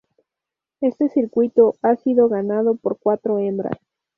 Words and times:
Este 0.79 1.09
circuito 1.09 1.75
ha 1.83 1.95
sido 1.95 2.27
ganado 2.27 2.73
por 2.75 2.97
cuatro 2.99 3.37
hembras. 3.37 3.77